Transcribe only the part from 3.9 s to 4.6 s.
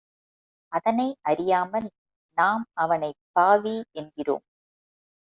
என்கிறோம்.